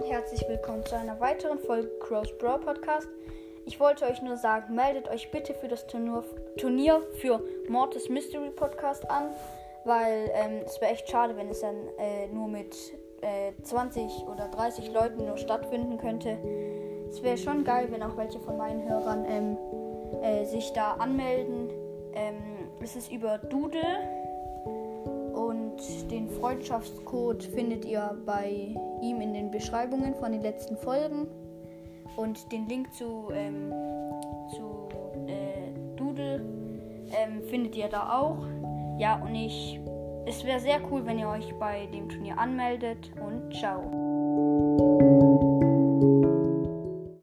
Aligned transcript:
herzlich 0.00 0.42
willkommen 0.48 0.84
zu 0.86 0.96
einer 0.96 1.20
weiteren 1.20 1.58
Folge 1.58 1.90
Crows 2.00 2.36
Brawl 2.38 2.58
Podcast. 2.58 3.08
Ich 3.66 3.78
wollte 3.78 4.06
euch 4.06 4.22
nur 4.22 4.38
sagen, 4.38 4.74
meldet 4.74 5.06
euch 5.08 5.30
bitte 5.30 5.52
für 5.52 5.68
das 5.68 5.86
Turnier, 5.86 7.02
für 7.18 7.40
Mortis 7.68 8.08
Mystery 8.08 8.50
Podcast 8.50 9.08
an, 9.10 9.34
weil 9.84 10.30
ähm, 10.32 10.62
es 10.64 10.80
wäre 10.80 10.92
echt 10.92 11.10
schade, 11.10 11.36
wenn 11.36 11.50
es 11.50 11.60
dann 11.60 11.76
äh, 11.98 12.26
nur 12.28 12.48
mit 12.48 12.74
äh, 13.20 13.52
20 13.62 14.26
oder 14.28 14.48
30 14.48 14.90
Leuten 14.92 15.26
nur 15.26 15.36
stattfinden 15.36 15.98
könnte. 15.98 16.38
Es 17.10 17.22
wäre 17.22 17.36
schon 17.36 17.62
geil, 17.62 17.88
wenn 17.90 18.02
auch 18.02 18.16
welche 18.16 18.40
von 18.40 18.56
meinen 18.56 18.88
Hörern 18.88 19.26
ähm, 19.28 19.58
äh, 20.22 20.46
sich 20.46 20.72
da 20.72 20.94
anmelden. 20.94 21.68
Ähm, 22.14 22.70
es 22.80 22.96
ist 22.96 23.12
über 23.12 23.36
Doodle 23.36 23.82
und 25.34 26.10
den 26.10 26.28
Freundschaftscode 26.28 27.42
findet 27.42 27.84
ihr 27.84 28.16
bei 28.24 28.74
ihm 29.00 29.20
in 29.20 29.31
Beschreibungen 29.62 30.14
von 30.16 30.32
den 30.32 30.42
letzten 30.42 30.76
Folgen. 30.76 31.28
Und 32.16 32.50
den 32.52 32.68
Link 32.68 32.92
zu, 32.92 33.28
ähm, 33.32 33.72
zu 34.54 34.88
äh, 35.28 35.96
Doodle 35.96 36.44
ähm, 37.16 37.42
findet 37.48 37.76
ihr 37.76 37.88
da 37.88 38.18
auch. 38.18 38.44
Ja, 38.98 39.22
und 39.22 39.34
ich. 39.34 39.80
Es 40.26 40.44
wäre 40.44 40.60
sehr 40.60 40.80
cool, 40.90 41.04
wenn 41.04 41.18
ihr 41.18 41.28
euch 41.28 41.52
bei 41.58 41.86
dem 41.86 42.08
Turnier 42.08 42.38
anmeldet. 42.38 43.10
Und 43.20 43.54
ciao. 43.54 44.11